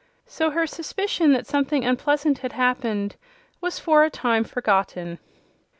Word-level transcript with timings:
So 0.25 0.49
her 0.49 0.65
suspicion 0.65 1.31
that 1.33 1.45
something 1.45 1.85
unpleasant 1.85 2.39
had 2.39 2.53
happened 2.53 3.17
was 3.61 3.77
for 3.77 4.03
a 4.03 4.09
time 4.09 4.43
forgotten. 4.43 5.19